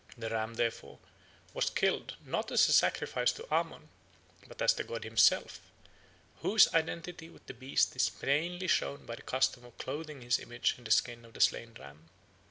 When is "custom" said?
9.21-9.63